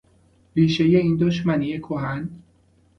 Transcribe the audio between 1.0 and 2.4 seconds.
دشمنی کهن